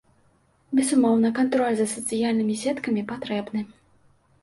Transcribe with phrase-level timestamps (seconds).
[0.79, 3.61] Безумоўна, кантроль за сацыяльнымі сеткамі патрэбны.